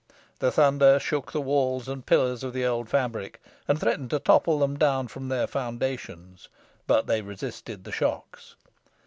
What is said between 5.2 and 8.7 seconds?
their foundations, but they resisted the shocks.